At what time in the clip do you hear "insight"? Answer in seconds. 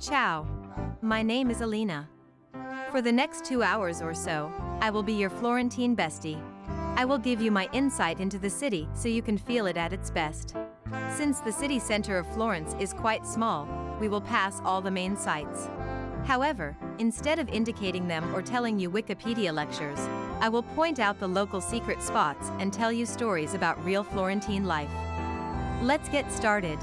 7.74-8.18